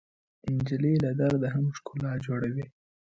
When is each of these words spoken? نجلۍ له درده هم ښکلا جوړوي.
نجلۍ 0.55 0.95
له 1.03 1.09
درده 1.19 1.47
هم 1.55 1.65
ښکلا 1.77 2.11
جوړوي. 2.25 2.65